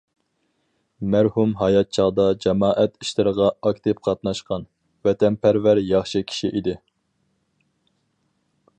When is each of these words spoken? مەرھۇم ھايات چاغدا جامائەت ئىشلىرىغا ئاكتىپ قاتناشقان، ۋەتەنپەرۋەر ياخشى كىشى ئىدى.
مەرھۇم 1.15 1.51
ھايات 1.59 1.91
چاغدا 1.97 2.25
جامائەت 2.45 2.97
ئىشلىرىغا 3.05 3.51
ئاكتىپ 3.67 4.01
قاتناشقان، 4.09 4.67
ۋەتەنپەرۋەر 5.09 5.85
ياخشى 5.93 6.27
كىشى 6.33 6.53
ئىدى. 6.61 6.79